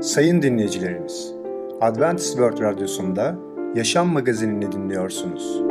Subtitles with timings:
[0.00, 1.34] Sayın dinleyicilerimiz,
[1.80, 3.34] Adventist World Radyosu'nda
[3.74, 5.62] Yaşam Magazinini dinliyorsunuz.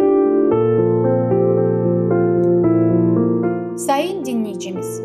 [3.85, 5.01] Sayın dinleyicimiz,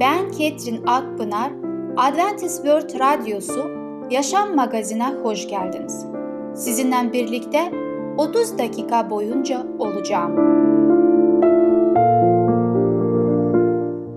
[0.00, 1.52] ben Ketrin Akpınar,
[1.96, 3.70] Adventist World Radyosu
[4.10, 6.06] Yaşam Magazinine hoş geldiniz.
[6.54, 7.72] Sizinle birlikte
[8.16, 10.36] 30 dakika boyunca olacağım.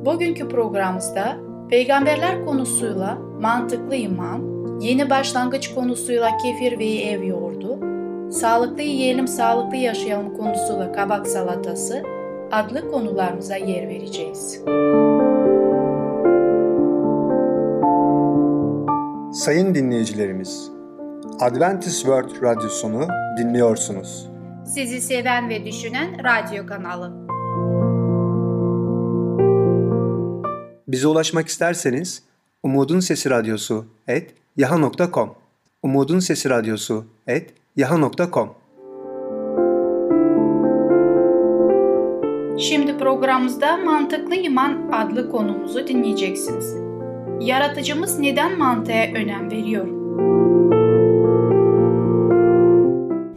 [0.05, 1.37] Bugünkü programımızda
[1.69, 4.48] peygamberler konusuyla mantıklı iman,
[4.81, 7.79] yeni başlangıç konusuyla kefir ve ev yoğurdu,
[8.31, 12.03] sağlıklı yiyelim sağlıklı yaşayalım konusuyla kabak salatası
[12.51, 14.61] adlı konularımıza yer vereceğiz.
[19.33, 20.71] Sayın dinleyicilerimiz,
[21.39, 23.07] Adventist World Radyosunu
[23.37, 24.29] dinliyorsunuz.
[24.65, 27.29] Sizi seven ve düşünen radyo kanalı.
[30.87, 32.23] Bize ulaşmak isterseniz
[32.63, 35.29] Umutun Sesi Radyosu et yaha.com
[35.83, 38.49] Umutun Sesi Radyosu et yaha.com
[42.57, 46.75] Şimdi programımızda Mantıklı İman adlı konumuzu dinleyeceksiniz.
[47.39, 49.87] Yaratıcımız neden mantığa önem veriyor?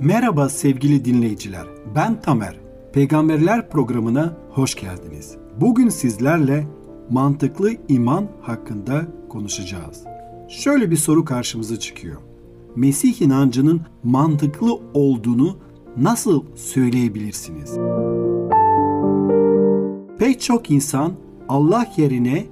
[0.00, 1.66] Merhaba sevgili dinleyiciler.
[1.94, 2.56] Ben Tamer.
[2.92, 5.36] Peygamberler programına hoş geldiniz.
[5.60, 6.66] Bugün sizlerle
[7.10, 10.11] mantıklı iman hakkında konuşacağız.
[10.52, 12.16] Şöyle bir soru karşımıza çıkıyor.
[12.76, 15.56] Mesih inancının mantıklı olduğunu
[15.96, 17.78] nasıl söyleyebilirsiniz?
[20.18, 21.12] Pek çok insan
[21.48, 22.44] Allah yerine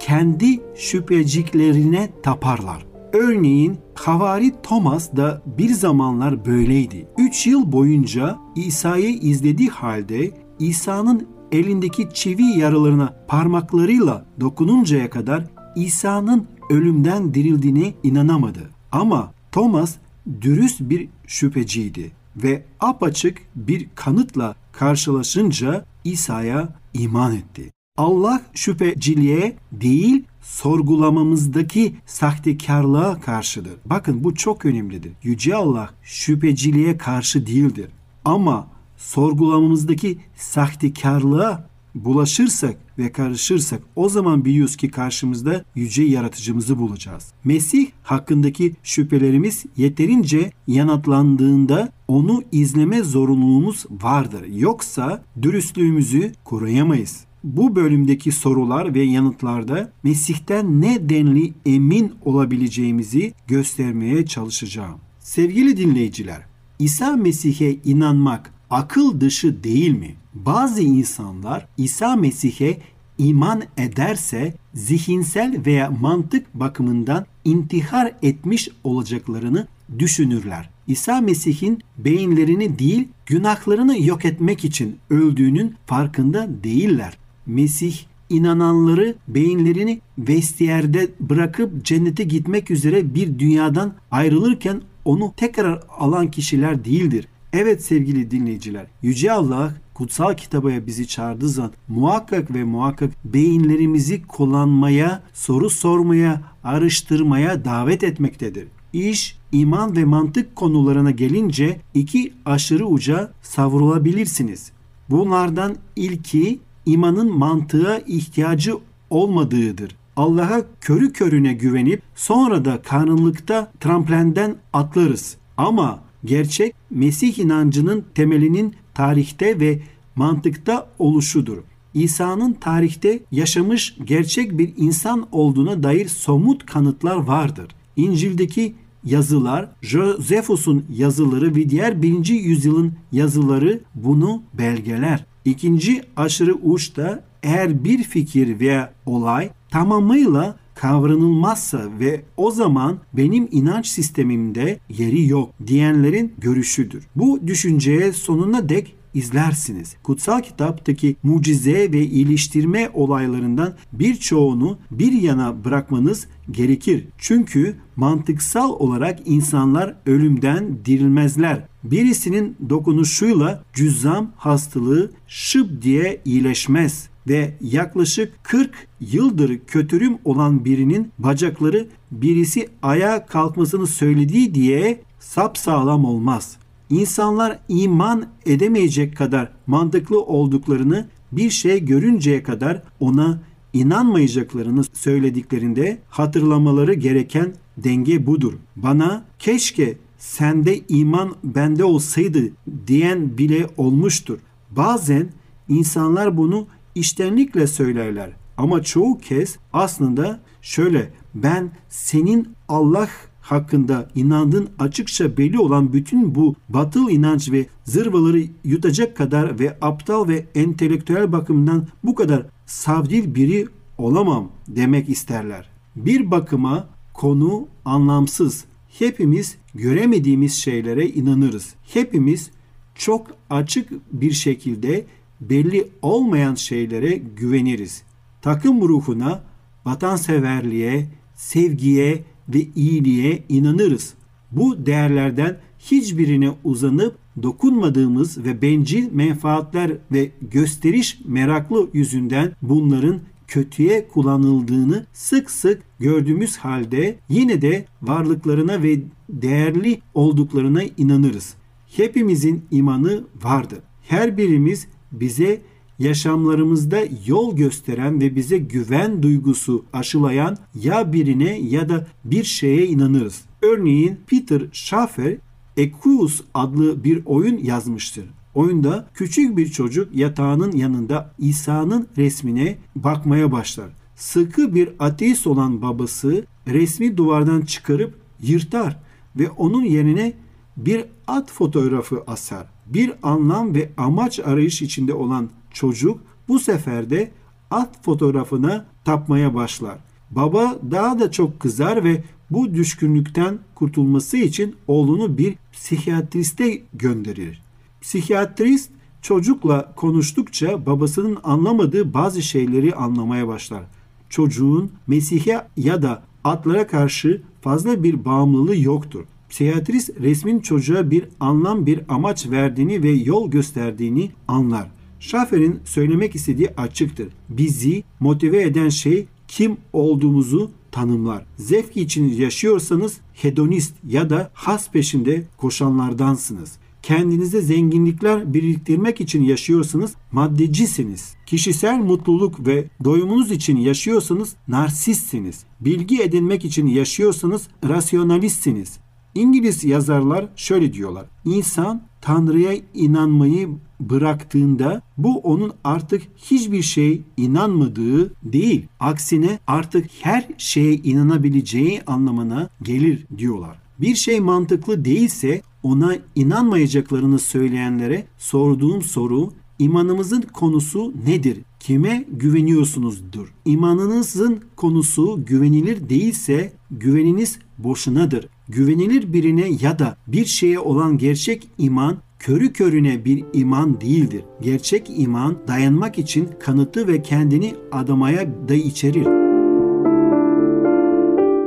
[0.00, 2.86] kendi şüpheciklerine taparlar.
[3.12, 7.08] Örneğin Havari Thomas da bir zamanlar böyleydi.
[7.18, 15.44] 3 yıl boyunca İsa'yı izlediği halde İsa'nın elindeki çivi yaralarına parmaklarıyla dokununcaya kadar
[15.76, 18.70] İsa'nın ölümden dirildiğine inanamadı.
[18.92, 19.94] Ama Thomas
[20.40, 27.72] dürüst bir şüpheciydi ve apaçık bir kanıtla karşılaşınca İsa'ya iman etti.
[27.96, 33.74] Allah şüpheciliğe değil sorgulamamızdaki sahtekarlığa karşıdır.
[33.86, 35.12] Bakın bu çok önemlidir.
[35.22, 37.88] Yüce Allah şüpheciliğe karşı değildir.
[38.24, 41.68] Ama sorgulamamızdaki sahtekarlığa
[42.04, 47.32] bulaşırsak ve karışırsak o zaman biliyoruz ki karşımızda yüce yaratıcımızı bulacağız.
[47.44, 54.44] Mesih hakkındaki şüphelerimiz yeterince yanıtlandığında onu izleme zorunluluğumuz vardır.
[54.54, 57.24] Yoksa dürüstlüğümüzü koruyamayız.
[57.44, 64.98] Bu bölümdeki sorular ve yanıtlarda Mesih'ten ne denli emin olabileceğimizi göstermeye çalışacağım.
[65.18, 66.42] Sevgili dinleyiciler,
[66.78, 70.14] İsa Mesih'e inanmak akıl dışı değil mi?
[70.34, 72.78] Bazı insanlar İsa Mesih'e
[73.18, 79.66] iman ederse zihinsel veya mantık bakımından intihar etmiş olacaklarını
[79.98, 80.70] düşünürler.
[80.86, 87.18] İsa Mesih'in beyinlerini değil günahlarını yok etmek için öldüğünün farkında değiller.
[87.46, 87.96] Mesih
[88.30, 97.28] inananları beyinlerini vestiyerde bırakıp cennete gitmek üzere bir dünyadan ayrılırken onu tekrar alan kişiler değildir.
[97.52, 105.22] Evet sevgili dinleyiciler, Yüce Allah kutsal kitabaya bizi çağırdığı zaman muhakkak ve muhakkak beyinlerimizi kullanmaya,
[105.32, 108.68] soru sormaya, araştırmaya davet etmektedir.
[108.92, 114.72] İş, iman ve mantık konularına gelince iki aşırı uca savrulabilirsiniz.
[115.10, 118.74] Bunlardan ilki imanın mantığa ihtiyacı
[119.10, 119.96] olmadığıdır.
[120.16, 125.36] Allah'a körü körüne güvenip sonra da karanlıkta tramplenden atlarız.
[125.56, 129.82] Ama gerçek Mesih inancının temelinin tarihte ve
[130.16, 131.58] mantıkta oluşudur.
[131.94, 137.66] İsa'nın tarihte yaşamış gerçek bir insan olduğuna dair somut kanıtlar vardır.
[137.96, 138.74] İncil'deki
[139.04, 145.24] yazılar, Josephus'un yazıları ve diğer birinci yüzyılın yazıları bunu belgeler.
[145.44, 153.86] İkinci aşırı uçta eğer bir fikir veya olay tamamıyla kavranılmazsa ve o zaman benim inanç
[153.86, 157.06] sistemimde yeri yok diyenlerin görüşüdür.
[157.16, 159.96] Bu düşünceye sonuna dek izlersiniz.
[160.02, 167.04] Kutsal kitaptaki mucize ve iyileştirme olaylarından birçoğunu bir yana bırakmanız gerekir.
[167.18, 171.64] Çünkü mantıksal olarak insanlar ölümden dirilmezler.
[171.84, 181.88] Birisinin dokunuşuyla cüzzam hastalığı şıp diye iyileşmez ve yaklaşık 40 yıldır kötürüm olan birinin bacakları
[182.12, 186.56] birisi ayağa kalkmasını söylediği diye sapsağlam olmaz.
[186.90, 193.40] İnsanlar iman edemeyecek kadar mantıklı olduklarını bir şey görünceye kadar ona
[193.72, 198.52] inanmayacaklarını söylediklerinde hatırlamaları gereken denge budur.
[198.76, 202.42] Bana keşke sende iman bende olsaydı
[202.86, 204.38] diyen bile olmuştur.
[204.70, 205.28] Bazen
[205.68, 208.30] insanlar bunu iştenlikle söylerler.
[208.56, 213.08] Ama çoğu kez aslında şöyle ben senin Allah
[213.40, 220.28] hakkında inandığın açıkça belli olan bütün bu batıl inanç ve zırvaları yutacak kadar ve aptal
[220.28, 223.66] ve entelektüel bakımdan bu kadar savdil biri
[223.98, 225.68] olamam demek isterler.
[225.96, 228.64] Bir bakıma konu anlamsız.
[228.98, 231.74] Hepimiz göremediğimiz şeylere inanırız.
[231.94, 232.50] Hepimiz
[232.94, 235.06] çok açık bir şekilde
[235.40, 238.02] belli olmayan şeylere güveniriz.
[238.42, 239.42] Takım ruhuna,
[239.84, 244.14] vatanseverliğe, sevgiye ve iyiliğe inanırız.
[244.52, 255.06] Bu değerlerden hiçbirine uzanıp dokunmadığımız ve bencil menfaatler ve gösteriş meraklı yüzünden bunların kötüye kullanıldığını
[255.12, 261.54] sık sık gördüğümüz halde yine de varlıklarına ve değerli olduklarına inanırız.
[261.96, 263.78] Hepimizin imanı vardır.
[264.02, 265.60] Her birimiz bize
[265.98, 273.44] yaşamlarımızda yol gösteren ve bize güven duygusu aşılayan ya birine ya da bir şeye inanırız.
[273.62, 275.36] Örneğin Peter Schaffer
[275.76, 278.24] Equus adlı bir oyun yazmıştır.
[278.54, 283.90] Oyunda küçük bir çocuk yatağının yanında İsa'nın resmine bakmaya başlar.
[284.16, 288.98] Sıkı bir ateist olan babası resmi duvardan çıkarıp yırtar
[289.36, 290.32] ve onun yerine
[290.76, 292.66] bir at fotoğrafı asar.
[292.94, 297.30] Bir anlam ve amaç arayış içinde olan çocuk bu sefer de
[297.70, 299.98] at fotoğrafına tapmaya başlar.
[300.30, 307.62] Baba daha da çok kızar ve bu düşkünlükten kurtulması için oğlunu bir psikiyatriste gönderir.
[308.00, 308.90] Psikiyatrist
[309.22, 313.82] çocukla konuştukça babasının anlamadığı bazı şeyleri anlamaya başlar.
[314.28, 319.24] Çocuğun Mesih'e ya da atlara karşı fazla bir bağımlılığı yoktur.
[319.50, 324.90] Psikiyatrist resmin çocuğa bir anlam bir amaç verdiğini ve yol gösterdiğini anlar.
[325.20, 327.28] Schaffer'in söylemek istediği açıktır.
[327.48, 331.44] Bizi motive eden şey kim olduğumuzu tanımlar.
[331.56, 336.78] Zevk için yaşıyorsanız hedonist ya da has peşinde koşanlardansınız.
[337.02, 341.34] Kendinize zenginlikler biriktirmek için yaşıyorsanız maddecisiniz.
[341.46, 345.64] Kişisel mutluluk ve doyumunuz için yaşıyorsanız narsistsiniz.
[345.80, 348.98] Bilgi edinmek için yaşıyorsanız rasyonalistsiniz.
[349.34, 351.26] İngiliz yazarlar şöyle diyorlar.
[351.44, 353.68] İnsan Tanrı'ya inanmayı
[354.00, 358.86] bıraktığında bu onun artık hiçbir şey inanmadığı değil.
[359.00, 363.78] Aksine artık her şeye inanabileceği anlamına gelir diyorlar.
[364.00, 371.58] Bir şey mantıklı değilse ona inanmayacaklarını söyleyenlere sorduğum soru imanımızın konusu nedir?
[371.80, 373.54] Kime güveniyorsunuzdur?
[373.64, 378.48] İmanınızın konusu güvenilir değilse güveniniz boşunadır.
[378.68, 384.44] Güvenilir birine ya da bir şeye olan gerçek iman körü körüne bir iman değildir.
[384.60, 389.26] Gerçek iman dayanmak için kanıtı ve kendini adamaya da içerir.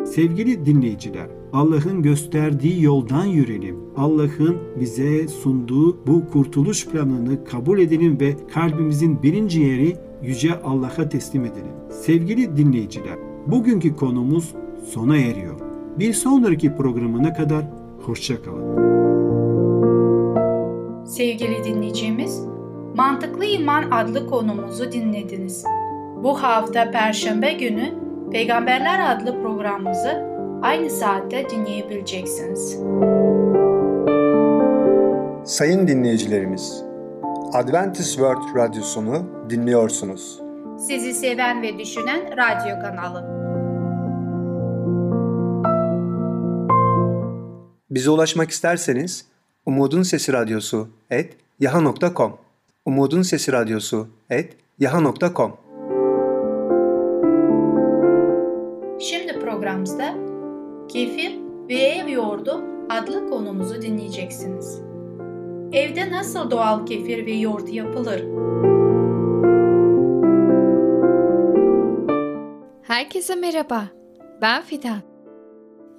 [0.06, 3.78] Sevgili dinleyiciler, Allah'ın gösterdiği yoldan yürüyelim.
[3.98, 11.46] Allah'ın bize sunduğu bu kurtuluş planını kabul edelim ve kalbimizin birinci yeri Yüce Allah'a teslim
[11.46, 11.74] edelim.
[11.90, 14.54] Sevgili dinleyiciler, bugünkü konumuz
[14.86, 15.71] sona eriyor.
[16.00, 17.64] Bir sonraki programına kadar
[18.06, 18.92] hoşçakalın.
[21.06, 22.46] Sevgili dinleyicimiz,
[22.96, 25.66] Mantıklı İman adlı konumuzu dinlediniz.
[26.24, 27.94] Bu hafta Perşembe günü
[28.32, 30.26] Peygamberler adlı programımızı
[30.62, 32.80] aynı saatte dinleyebileceksiniz.
[35.44, 36.84] Sayın dinleyicilerimiz,
[37.54, 40.42] Adventist World Radyosunu dinliyorsunuz.
[40.78, 43.41] Sizi seven ve düşünen radyo kanalı.
[47.92, 49.26] Bize ulaşmak isterseniz
[49.66, 52.38] Umutun Sesi Radyosu et yaha.com
[52.86, 55.58] Umutun Sesi Radyosu et yaha.com
[59.00, 60.16] Şimdi programımızda
[60.88, 64.82] Kefir ve Ev Yoğurdu adlı konumuzu dinleyeceksiniz.
[65.74, 68.24] Evde nasıl doğal kefir ve yoğurt yapılır?
[72.84, 73.84] Herkese merhaba.
[74.42, 75.11] Ben Fidan.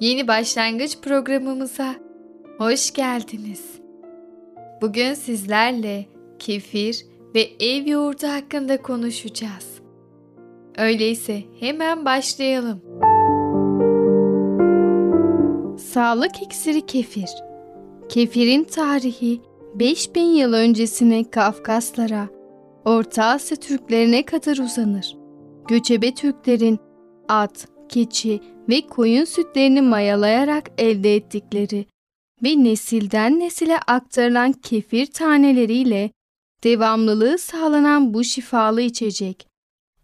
[0.00, 1.94] Yeni başlangıç programımıza
[2.58, 3.64] hoş geldiniz.
[4.82, 6.06] Bugün sizlerle
[6.38, 9.80] kefir ve ev yoğurdu hakkında konuşacağız.
[10.78, 12.80] Öyleyse hemen başlayalım.
[15.78, 17.30] Sağlık iksiri kefir.
[18.08, 19.40] Kefirin tarihi
[19.74, 22.28] 5000 yıl öncesine Kafkaslara,
[22.84, 25.16] Orta Asya Türklerine kadar uzanır.
[25.68, 26.78] göçebe Türklerin
[27.28, 31.86] at, keçi ve koyun sütlerini mayalayarak elde ettikleri
[32.42, 36.10] ve nesilden nesile aktarılan kefir taneleriyle
[36.64, 39.46] devamlılığı sağlanan bu şifalı içecek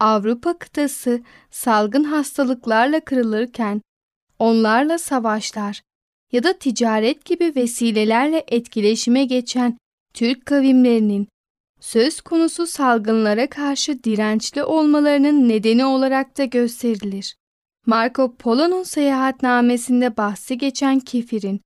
[0.01, 3.83] Avrupa kıtası salgın hastalıklarla kırılırken
[4.39, 5.83] onlarla savaşlar
[6.33, 9.79] ya da ticaret gibi vesilelerle etkileşime geçen
[10.15, 11.29] Türk kavimlerinin
[11.81, 17.38] söz konusu salgınlara karşı dirençli olmalarının nedeni olarak da gösterilir.
[17.89, 21.61] Marco Polo'nun seyahatnamesinde bahsi geçen kefirin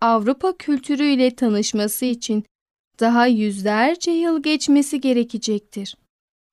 [0.00, 2.44] Avrupa kültürüyle tanışması için
[3.00, 5.96] daha yüzlerce yıl geçmesi gerekecektir.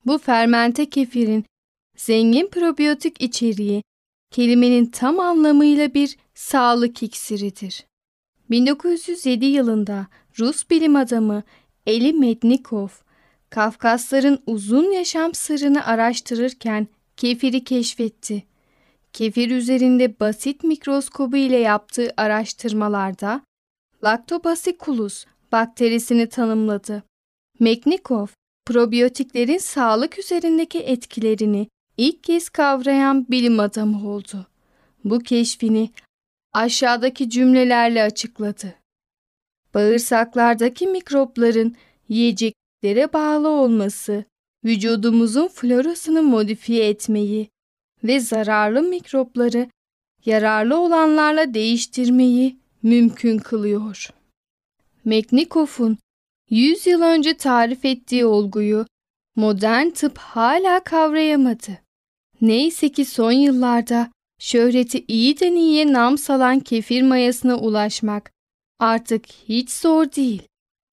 [0.05, 1.45] Bu fermente kefirin
[1.97, 3.83] zengin probiyotik içeriği
[4.31, 7.85] kelimenin tam anlamıyla bir sağlık iksiridir.
[8.49, 10.07] 1907 yılında
[10.39, 11.43] Rus bilim adamı
[11.87, 12.87] Eli Mednikov,
[13.49, 16.87] Kafkasların uzun yaşam sırrını araştırırken
[17.17, 18.50] kefiri keşfetti.
[19.13, 23.41] Kefir üzerinde basit mikroskobu ile yaptığı araştırmalarda
[24.03, 27.03] Lactobacillus bakterisini tanımladı.
[27.59, 28.27] Mednikov,
[28.65, 34.47] probiyotiklerin sağlık üzerindeki etkilerini ilk kez kavrayan bilim adamı oldu.
[35.03, 35.89] Bu keşfini
[36.53, 38.75] aşağıdaki cümlelerle açıkladı.
[39.73, 41.75] Bağırsaklardaki mikropların
[42.09, 44.25] yiyeceklere bağlı olması,
[44.65, 47.49] vücudumuzun florasını modifiye etmeyi
[48.03, 49.69] ve zararlı mikropları
[50.25, 54.09] yararlı olanlarla değiştirmeyi mümkün kılıyor.
[55.05, 55.97] Meknikov'un
[56.49, 58.85] 100 yıl önce tarif ettiği olguyu
[59.35, 61.77] modern tıp hala kavrayamadı.
[62.41, 68.31] Neyse ki son yıllarda şöhreti iyiden iyiye nam salan kefir mayasına ulaşmak
[68.79, 70.41] artık hiç zor değil.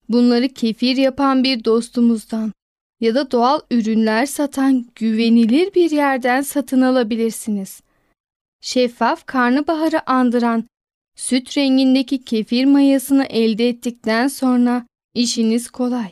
[0.09, 2.51] Bunları kefir yapan bir dostumuzdan
[2.99, 7.81] ya da doğal ürünler satan güvenilir bir yerden satın alabilirsiniz.
[8.61, 10.63] Şeffaf karnabaharı andıran
[11.15, 16.11] süt rengindeki kefir mayasını elde ettikten sonra işiniz kolay.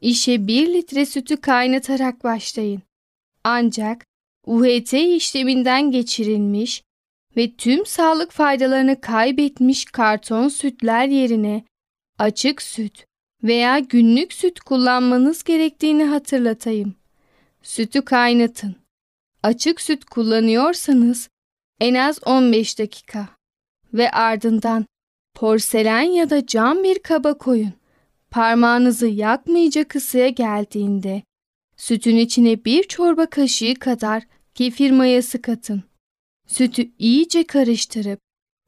[0.00, 2.82] İşe 1 litre sütü kaynatarak başlayın.
[3.44, 4.06] Ancak
[4.46, 6.82] UHT işleminden geçirilmiş
[7.36, 11.64] ve tüm sağlık faydalarını kaybetmiş karton sütler yerine
[12.18, 13.06] açık süt
[13.44, 16.94] veya günlük süt kullanmanız gerektiğini hatırlatayım.
[17.62, 18.76] Sütü kaynatın.
[19.42, 21.28] Açık süt kullanıyorsanız
[21.80, 23.28] en az 15 dakika
[23.94, 24.86] ve ardından
[25.34, 27.72] porselen ya da cam bir kaba koyun.
[28.30, 31.22] Parmağınızı yakmayacak ısıya geldiğinde
[31.76, 34.22] sütün içine bir çorba kaşığı kadar
[34.54, 35.82] kefir mayası katın.
[36.46, 38.20] Sütü iyice karıştırıp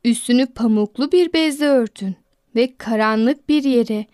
[0.05, 2.17] üstünü pamuklu bir bezle örtün
[2.55, 4.07] ve karanlık bir yere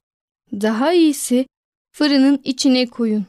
[0.52, 1.46] daha iyisi
[1.92, 3.26] fırının içine koyun.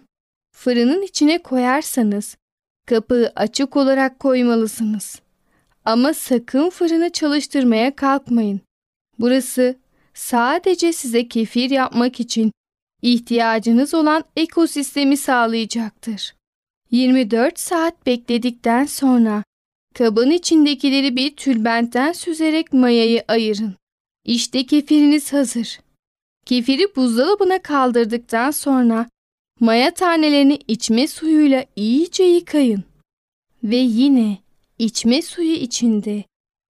[0.56, 2.38] Fırının içine koyarsanız
[2.86, 5.22] kapağı açık olarak koymalısınız.
[5.86, 8.62] Ama sakın fırını çalıştırmaya kalkmayın.
[9.20, 9.76] Burası
[10.14, 12.52] sadece size kefir yapmak için
[13.02, 16.36] ihtiyacınız olan ekosistemi sağlayacaktır.
[16.92, 19.44] 24 saat bekledikten sonra
[19.94, 23.76] kabın içindekileri bir tülbentten süzerek mayayı ayırın.
[24.26, 25.80] İşte kefiriniz hazır.
[26.46, 29.10] Kefiri buzdolabına kaldırdıktan sonra
[29.60, 32.84] maya tanelerini içme suyuyla iyice yıkayın.
[33.64, 34.38] Ve yine
[34.80, 36.24] içme suyu içinde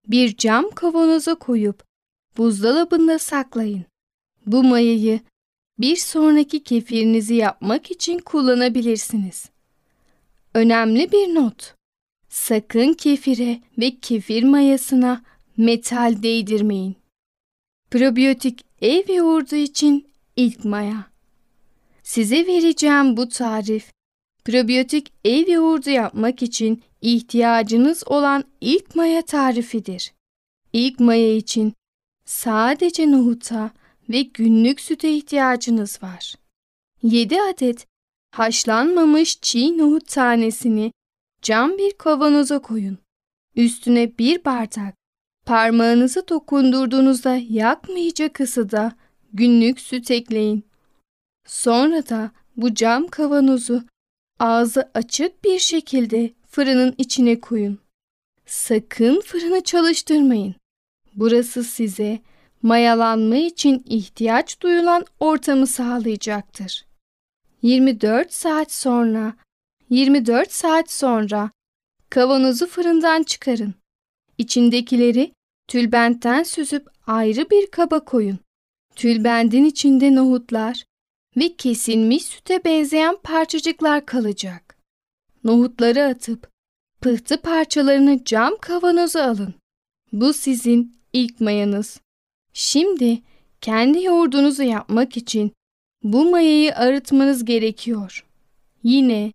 [0.07, 1.83] bir cam kavanoza koyup
[2.37, 3.85] buzdolabında saklayın.
[4.45, 5.19] Bu mayayı
[5.79, 9.49] bir sonraki kefirinizi yapmak için kullanabilirsiniz.
[10.53, 11.75] Önemli bir not.
[12.29, 15.23] Sakın kefire ve kefir mayasına
[15.57, 16.95] metal değdirmeyin.
[17.91, 21.07] Probiyotik ev yoğurdu için ilk maya.
[22.03, 23.91] Size vereceğim bu tarif
[24.45, 30.13] probiyotik ev yoğurdu yapmak için ihtiyacınız olan ilk maya tarifidir.
[30.73, 31.73] İlk maya için
[32.25, 33.71] sadece nohuta
[34.09, 36.35] ve günlük süte ihtiyacınız var.
[37.03, 37.87] 7 adet
[38.31, 40.91] haşlanmamış çiğ nohut tanesini
[41.41, 42.97] cam bir kavanoza koyun.
[43.55, 45.02] Üstüne bir bardak
[45.45, 48.91] parmağınızı dokundurduğunuzda yakmayacak ısıda
[49.33, 50.65] günlük süt ekleyin.
[51.45, 53.83] Sonra da bu cam kavanozu
[54.39, 57.79] ağzı açık bir şekilde fırının içine koyun.
[58.45, 60.55] Sakın fırını çalıştırmayın.
[61.15, 62.19] Burası size
[62.61, 66.85] mayalanma için ihtiyaç duyulan ortamı sağlayacaktır.
[67.61, 69.33] 24 saat sonra
[69.89, 71.51] 24 saat sonra
[72.09, 73.73] kavanozu fırından çıkarın.
[74.37, 75.33] İçindekileri
[75.67, 78.39] tülbentten süzüp ayrı bir kaba koyun.
[78.95, 80.83] Tülbendin içinde nohutlar
[81.37, 84.77] ve kesilmiş süte benzeyen parçacıklar kalacak.
[85.43, 86.49] nohutları atıp
[87.01, 89.53] pıhtı parçalarını cam kavanoza alın.
[90.13, 92.01] Bu sizin ilk mayanız.
[92.53, 93.21] Şimdi
[93.61, 95.51] kendi yoğurdunuzu yapmak için
[96.03, 98.25] bu mayayı arıtmanız gerekiyor.
[98.83, 99.33] Yine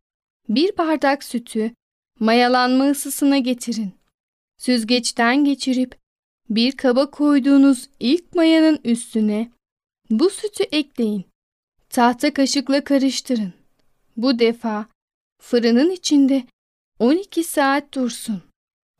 [0.48, 1.74] bir bardak sütü
[2.20, 3.97] mayalanma ısısına getirin.
[4.58, 5.96] Süzgeçten geçirip
[6.50, 9.50] bir kaba koyduğunuz ilk mayanın üstüne
[10.10, 11.24] bu sütü ekleyin.
[11.90, 13.52] Tahta kaşıkla karıştırın.
[14.16, 14.86] Bu defa
[15.42, 16.42] fırının içinde
[16.98, 18.42] 12 saat dursun.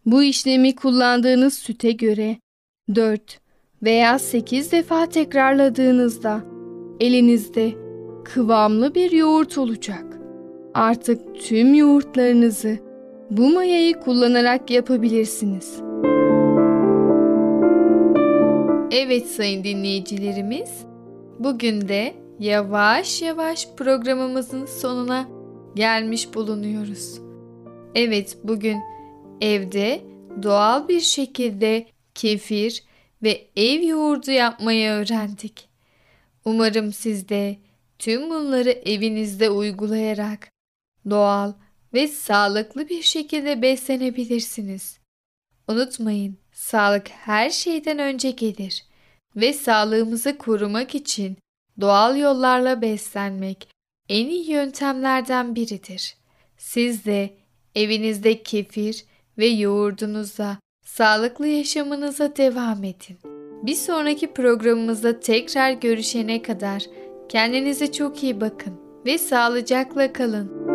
[0.07, 2.37] Bu işlemi kullandığınız süte göre
[2.95, 3.41] 4
[3.83, 6.45] veya 8 defa tekrarladığınızda
[7.01, 7.75] elinizde
[8.25, 10.19] kıvamlı bir yoğurt olacak.
[10.75, 12.88] Artık tüm yoğurtlarınızı
[13.31, 15.81] bu mayayı kullanarak yapabilirsiniz.
[18.91, 20.71] Evet sayın dinleyicilerimiz,
[21.39, 25.29] bugün de yavaş yavaş programımızın sonuna
[25.75, 27.21] gelmiş bulunuyoruz.
[27.95, 28.79] Evet bugün
[29.41, 30.01] evde
[30.43, 32.83] doğal bir şekilde kefir
[33.23, 35.69] ve ev yoğurdu yapmayı öğrendik.
[36.45, 37.57] Umarım siz de
[37.99, 40.49] tüm bunları evinizde uygulayarak
[41.11, 41.53] doğal
[41.95, 44.99] ve sağlıklı bir şekilde beslenebilirsiniz.
[45.69, 48.85] Unutmayın, sağlık her şeyden önce gelir
[49.37, 51.37] ve sağlığımızı korumak için
[51.81, 53.69] doğal yollarla beslenmek
[54.09, 56.17] en iyi yöntemlerden biridir.
[56.59, 57.31] Siz de
[57.75, 59.05] evinizde kefir
[59.39, 63.19] ve yoğurdunuzla sağlıklı yaşamınıza devam edin.
[63.63, 66.83] Bir sonraki programımızda tekrar görüşene kadar
[67.29, 70.68] kendinize çok iyi bakın ve sağlıcakla kalın.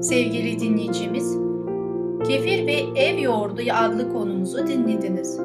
[0.00, 1.36] Sevgili dinleyicimiz,
[2.28, 5.40] Kefir ve Ev Yoğurdu adlı konumuzu dinlediniz.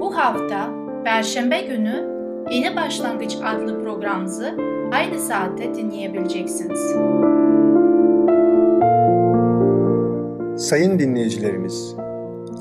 [0.00, 0.70] Bu hafta
[1.04, 2.08] Perşembe günü
[2.50, 4.54] Yeni Başlangıç adlı programımızı
[4.92, 6.80] aynı saatte dinleyebileceksiniz.
[10.56, 11.96] Sayın dinleyicilerimiz,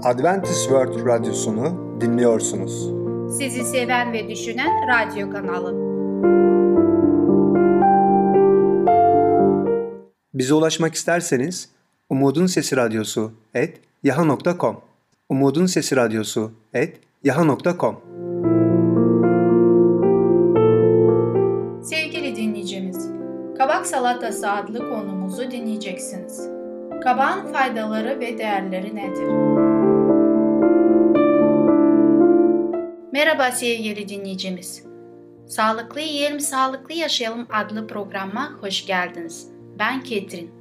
[0.04, 2.94] Adventist World Radyosunu dinliyorsunuz.
[3.38, 5.90] Sizi seven ve düşünen radyo kanalı.
[10.40, 11.70] Bize ulaşmak isterseniz
[12.10, 14.82] Umutun Sesi Radyosu et yaha.com
[15.30, 18.02] Umutun Sesi Radyosu et yaha.com
[21.84, 23.10] Sevgili dinleyicimiz,
[23.58, 26.48] kabak salatası adlı konumuzu dinleyeceksiniz.
[27.04, 29.28] Kabağın faydaları ve değerleri nedir?
[33.12, 34.84] Merhaba sevgili dinleyicimiz.
[35.48, 39.59] Sağlıklı Yiyelim Sağlıklı Yaşayalım adlı programa hoş geldiniz.
[39.80, 40.52] Ben Ketrin.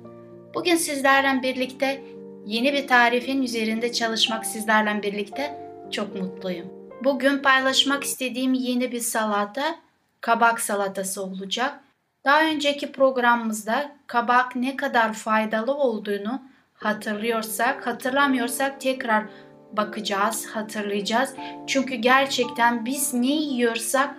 [0.54, 2.02] Bugün sizlerle birlikte
[2.46, 5.58] yeni bir tarifin üzerinde çalışmak sizlerle birlikte
[5.90, 6.66] çok mutluyum.
[7.04, 9.74] Bugün paylaşmak istediğim yeni bir salata
[10.20, 11.80] kabak salatası olacak.
[12.24, 16.42] Daha önceki programımızda kabak ne kadar faydalı olduğunu
[16.74, 19.24] hatırlıyorsak, hatırlamıyorsak tekrar
[19.72, 21.34] bakacağız, hatırlayacağız.
[21.66, 24.14] Çünkü gerçekten biz ne yiyorsak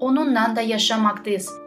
[0.00, 1.63] onunla da yaşamaktayız.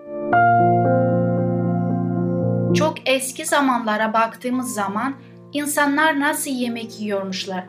[2.78, 5.16] Çok eski zamanlara baktığımız zaman
[5.54, 7.63] insanlar nasıl yemek yiyormuşlar,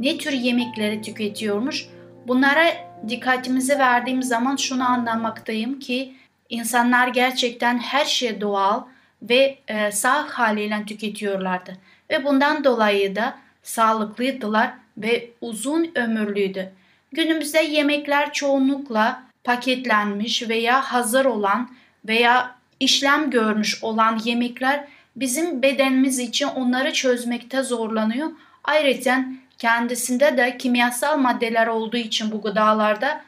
[0.00, 1.86] ne tür yemekleri tüketiyormuş
[2.26, 2.64] bunlara
[3.08, 6.14] dikkatimizi verdiğim zaman şunu anlamaktayım ki
[6.50, 8.82] insanlar gerçekten her şey doğal
[9.22, 11.76] ve e, sağ haliyle tüketiyorlardı.
[12.10, 16.72] Ve bundan dolayı da sağlıklıydılar ve uzun ömürlüydü.
[17.12, 21.70] Günümüzde yemekler çoğunlukla paketlenmiş veya hazır olan
[22.04, 24.84] veya işlem görmüş olan yemekler
[25.16, 28.30] bizim bedenimiz için onları çözmekte zorlanıyor.
[28.64, 29.24] Ayrıca
[29.58, 33.24] kendisinde de kimyasal maddeler olduğu için bu gıdalarda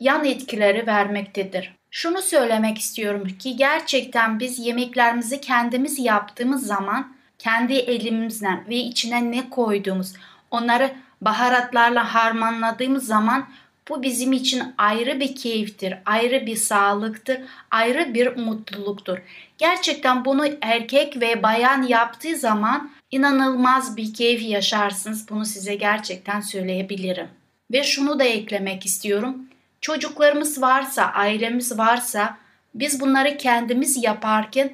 [0.00, 1.74] yan etkileri vermektedir.
[1.90, 9.50] Şunu söylemek istiyorum ki gerçekten biz yemeklerimizi kendimiz yaptığımız zaman kendi elimizle ve içine ne
[9.50, 10.14] koyduğumuz,
[10.50, 10.90] onları
[11.20, 13.48] baharatlarla harmanladığımız zaman
[13.88, 19.18] bu bizim için ayrı bir keyiftir, ayrı bir sağlıktır, ayrı bir mutluluktur.
[19.58, 25.28] Gerçekten bunu erkek ve bayan yaptığı zaman inanılmaz bir keyif yaşarsınız.
[25.30, 27.28] Bunu size gerçekten söyleyebilirim.
[27.72, 29.36] Ve şunu da eklemek istiyorum.
[29.80, 32.38] Çocuklarımız varsa, ailemiz varsa
[32.74, 34.72] biz bunları kendimiz yaparken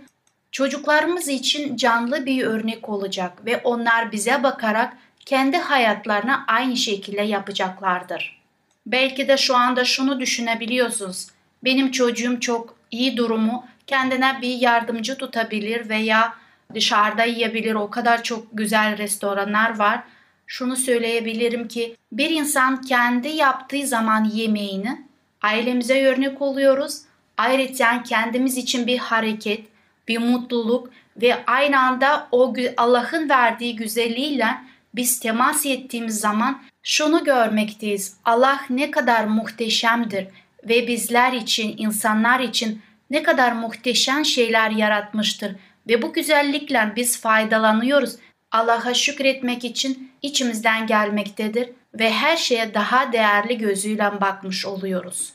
[0.53, 4.97] çocuklarımız için canlı bir örnek olacak ve onlar bize bakarak
[5.27, 8.44] kendi hayatlarını aynı şekilde yapacaklardır.
[8.87, 11.27] Belki de şu anda şunu düşünebiliyorsunuz.
[11.65, 16.35] Benim çocuğum çok iyi durumu kendine bir yardımcı tutabilir veya
[16.75, 17.75] dışarıda yiyebilir.
[17.75, 20.01] O kadar çok güzel restoranlar var.
[20.47, 25.05] Şunu söyleyebilirim ki bir insan kendi yaptığı zaman yemeğini
[25.43, 26.99] ailemize örnek oluyoruz.
[27.39, 29.67] Ayrıca kendimiz için bir hareket,
[30.09, 34.47] bir mutluluk ve aynı anda o Allah'ın verdiği güzelliğiyle
[34.95, 38.17] biz temas ettiğimiz zaman şunu görmekteyiz.
[38.25, 40.27] Allah ne kadar muhteşemdir
[40.69, 45.57] ve bizler için, insanlar için ne kadar muhteşem şeyler yaratmıştır
[45.89, 48.17] ve bu güzellikle biz faydalanıyoruz.
[48.51, 55.33] Allah'a şükretmek için içimizden gelmektedir ve her şeye daha değerli gözüyle bakmış oluyoruz.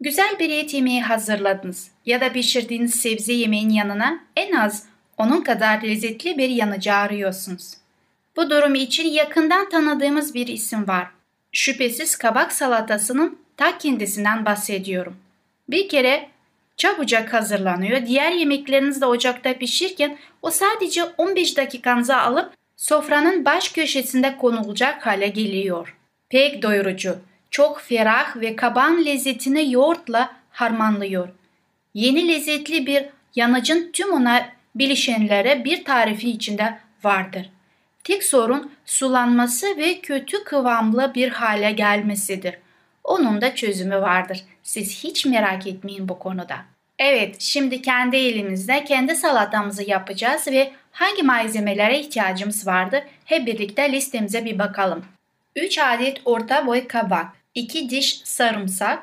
[0.00, 5.82] Güzel bir et yemeği hazırladınız ya da pişirdiğiniz sebze yemeğin yanına en az onun kadar
[5.82, 7.74] lezzetli bir yanıcı arıyorsunuz.
[8.38, 11.06] Bu durum için yakından tanıdığımız bir isim var.
[11.52, 15.16] Şüphesiz kabak salatasının ta kendisinden bahsediyorum.
[15.68, 16.28] Bir kere
[16.76, 18.06] çabucak hazırlanıyor.
[18.06, 25.28] Diğer yemekleriniz de ocakta pişirken o sadece 15 dakikanızı alıp sofranın baş köşesinde konulacak hale
[25.28, 25.96] geliyor.
[26.28, 27.18] Pek doyurucu,
[27.50, 31.28] çok ferah ve kaban lezzetini yoğurtla harmanlıyor.
[31.94, 37.50] Yeni lezzetli bir yanıcın tüm ona bilişenlere bir tarifi içinde vardır.
[38.08, 42.54] Tek sorun sulanması ve kötü kıvamlı bir hale gelmesidir.
[43.04, 44.44] Onun da çözümü vardır.
[44.62, 46.56] Siz hiç merak etmeyin bu konuda.
[46.98, 54.44] Evet, şimdi kendi elimizde kendi salatamızı yapacağız ve hangi malzemelere ihtiyacımız vardır hep birlikte listemize
[54.44, 55.04] bir bakalım.
[55.56, 59.02] 3 adet orta boy kabak, 2 diş sarımsak,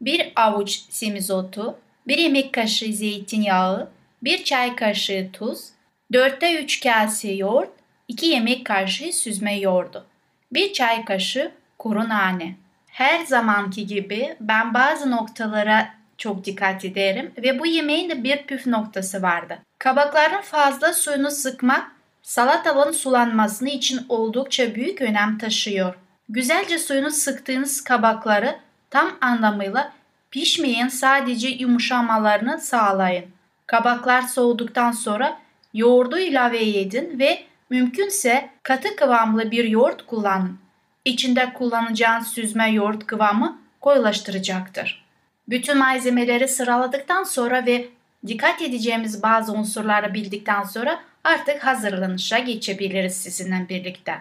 [0.00, 3.88] 1 avuç semizotu, 1 yemek kaşığı zeytinyağı,
[4.22, 5.64] 1 çay kaşığı tuz,
[6.12, 10.06] 4'te 3 kase yoğurt, 2 yemek kaşığı süzme yoğurdu,
[10.52, 12.54] 1 çay kaşığı kuru nane.
[12.90, 15.88] Her zamanki gibi ben bazı noktalara
[16.18, 19.58] çok dikkat ederim ve bu yemeğin de bir püf noktası vardı.
[19.78, 25.94] Kabakların fazla suyunu sıkmak salatalığın sulanmasını için oldukça büyük önem taşıyor.
[26.28, 28.56] Güzelce suyunu sıktığınız kabakları
[28.90, 29.92] tam anlamıyla
[30.30, 33.24] pişmeyen sadece yumuşamalarını sağlayın.
[33.66, 35.38] Kabaklar soğuduktan sonra
[35.74, 40.58] yoğurdu ilave edin ve mümkünse katı kıvamlı bir yoğurt kullanın.
[41.04, 45.04] İçinde kullanacağınız süzme yoğurt kıvamı koyulaştıracaktır.
[45.48, 47.88] Bütün malzemeleri sıraladıktan sonra ve
[48.26, 54.18] dikkat edeceğimiz bazı unsurları bildikten sonra artık hazırlanışa geçebiliriz sizinle birlikte.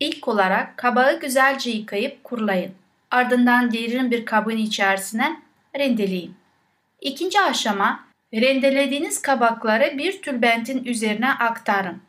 [0.00, 2.72] İlk olarak kabağı güzelce yıkayıp kurulayın.
[3.10, 5.40] Ardından derin bir kabın içerisine
[5.78, 6.34] rendeleyin.
[7.00, 12.07] İkinci aşama rendelediğiniz kabakları bir tülbentin üzerine aktarın.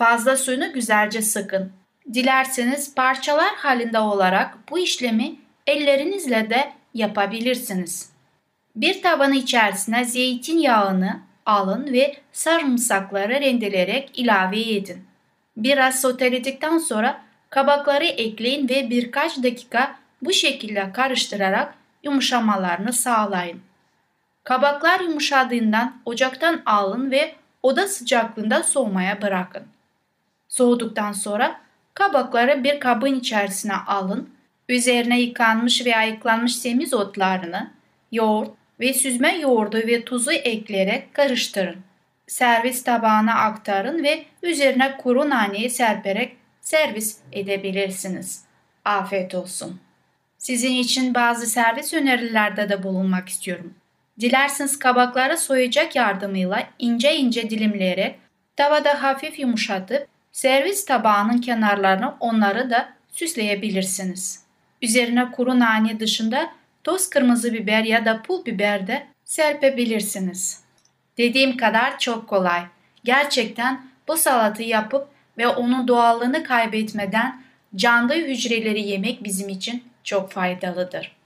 [0.00, 1.72] Fazla suyunu güzelce sıkın.
[2.14, 5.36] Dilerseniz parçalar halinde olarak bu işlemi
[5.66, 8.12] ellerinizle de yapabilirsiniz.
[8.76, 15.04] Bir tabanı içerisine zeytinyağını alın ve sarımsakları rendeleyerek ilave edin.
[15.56, 23.60] Biraz soteledikten sonra kabakları ekleyin ve birkaç dakika bu şekilde karıştırarak yumuşamalarını sağlayın.
[24.44, 29.62] Kabaklar yumuşadığından ocaktan alın ve oda sıcaklığında soğumaya bırakın.
[30.50, 31.60] Soğuduktan sonra
[31.94, 34.30] kabakları bir kabın içerisine alın.
[34.68, 37.70] Üzerine yıkanmış ve ayıklanmış semizotlarını,
[38.12, 41.76] yoğurt ve süzme yoğurdu ve tuzu ekleyerek karıştırın.
[42.26, 48.44] Servis tabağına aktarın ve üzerine kuru naneyi serperek servis edebilirsiniz.
[48.84, 49.80] Afiyet olsun.
[50.38, 53.74] Sizin için bazı servis önerilerde de bulunmak istiyorum.
[54.20, 58.18] Dilerseniz kabakları soyacak yardımıyla ince ince dilimleyerek
[58.56, 64.42] tavada hafif yumuşatıp servis tabağının kenarlarını onları da süsleyebilirsiniz.
[64.82, 66.50] Üzerine kuru nane dışında
[66.84, 70.64] toz kırmızı biber ya da pul biber de serpebilirsiniz.
[71.18, 72.62] Dediğim kadar çok kolay.
[73.04, 77.42] Gerçekten bu salatı yapıp ve onun doğallığını kaybetmeden
[77.76, 81.16] canlı hücreleri yemek bizim için çok faydalıdır.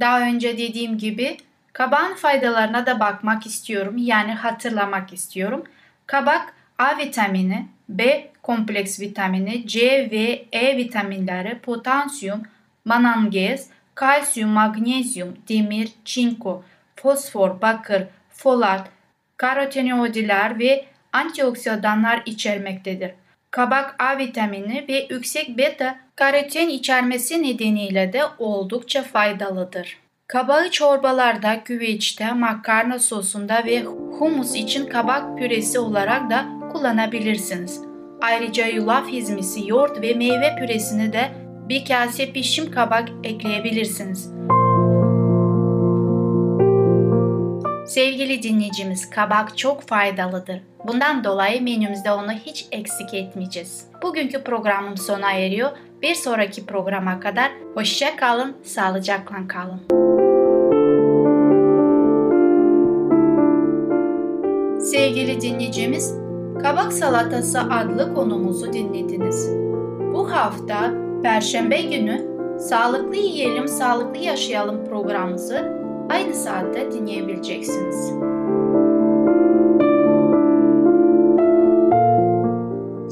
[0.00, 1.36] Daha önce dediğim gibi
[1.72, 5.64] kabağın faydalarına da bakmak istiyorum yani hatırlamak istiyorum.
[6.06, 12.42] Kabak A vitamini, B kompleks vitamini, C ve E vitaminleri, potasyum,
[12.84, 16.64] manganez, kalsiyum, magnezyum, demir, çinko,
[16.96, 18.88] fosfor, bakır, folat,
[19.36, 23.10] karotenoidler ve antioksidanlar içermektedir.
[23.50, 29.98] Kabak A vitamini ve yüksek beta karoten içermesi nedeniyle de oldukça faydalıdır.
[30.26, 33.82] Kabağı çorbalarda, güveçte, makarna sosunda ve
[34.18, 37.80] humus için kabak püresi olarak da kullanabilirsiniz.
[38.22, 41.28] Ayrıca yulaf hizmisi, yoğurt ve meyve püresini de
[41.68, 44.30] bir kase pişim kabak ekleyebilirsiniz.
[47.86, 50.60] Sevgili dinleyicimiz, kabak çok faydalıdır.
[50.86, 53.86] Bundan dolayı menümüzde onu hiç eksik etmeyeceğiz.
[54.02, 55.70] Bugünkü programım sona eriyor.
[56.02, 59.80] Bir sonraki programa kadar hoşça kalın, sağlıcakla kalın.
[64.80, 66.19] Sevgili dinleyicimiz,
[66.62, 69.50] Kabak Salatası adlı konumuzu dinlediniz.
[70.14, 75.72] Bu hafta Perşembe günü Sağlıklı Yiyelim, Sağlıklı Yaşayalım programımızı
[76.10, 78.12] aynı saatte dinleyebileceksiniz.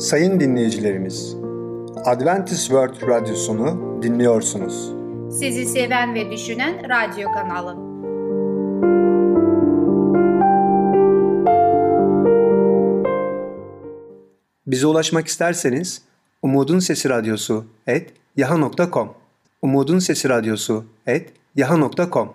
[0.09, 1.37] Sayın dinleyicilerimiz,
[2.05, 4.93] Adventist World Radyosunu dinliyorsunuz.
[5.31, 7.88] Sizi seven ve düşünen radyo kanalı.
[14.69, 16.03] Bize ulaşmak isterseniz
[16.43, 19.15] Umutun Sesi Radyosu et yaha.com
[19.63, 22.35] Umutun Sesi Radyosu et yaha.com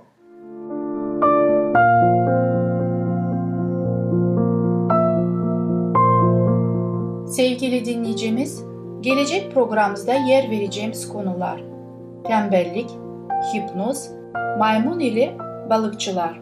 [7.28, 8.64] Sevgili dinleyicimiz,
[9.02, 11.64] gelecek programımızda yer vereceğimiz konular
[12.28, 12.90] tembellik,
[13.54, 14.10] hipnoz,
[14.60, 15.38] maymun ile
[15.70, 16.42] balıkçılar.